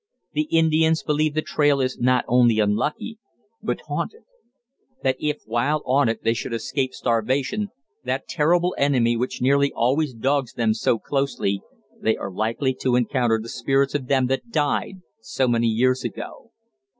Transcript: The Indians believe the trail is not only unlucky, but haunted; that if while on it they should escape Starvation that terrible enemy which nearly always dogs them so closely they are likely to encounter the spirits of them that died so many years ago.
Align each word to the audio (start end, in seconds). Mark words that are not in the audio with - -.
The 0.33 0.47
Indians 0.49 1.03
believe 1.03 1.35
the 1.35 1.43
trail 1.43 1.79
is 1.79 1.99
not 1.99 2.25
only 2.27 2.59
unlucky, 2.59 3.19
but 3.61 3.81
haunted; 3.81 4.23
that 5.03 5.15
if 5.19 5.43
while 5.45 5.83
on 5.85 6.09
it 6.09 6.23
they 6.23 6.33
should 6.33 6.55
escape 6.55 6.95
Starvation 6.95 7.67
that 8.03 8.27
terrible 8.27 8.73
enemy 8.79 9.15
which 9.15 9.43
nearly 9.43 9.71
always 9.71 10.15
dogs 10.15 10.53
them 10.53 10.73
so 10.73 10.97
closely 10.97 11.61
they 12.01 12.17
are 12.17 12.31
likely 12.31 12.73
to 12.81 12.95
encounter 12.95 13.37
the 13.39 13.47
spirits 13.47 13.93
of 13.93 14.07
them 14.07 14.25
that 14.25 14.49
died 14.49 15.03
so 15.19 15.47
many 15.47 15.67
years 15.67 16.03
ago. 16.03 16.49